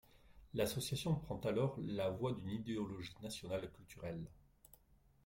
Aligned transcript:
L'association 0.55 1.13
prend 1.13 1.37
alors 1.41 1.77
la 1.79 2.09
voie 2.09 2.33
d'une 2.33 2.49
idéologie 2.49 3.13
nationale 3.21 3.69
culturelle. 3.71 4.25